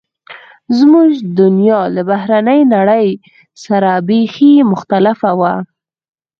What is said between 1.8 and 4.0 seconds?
له بهرنۍ نړۍ سره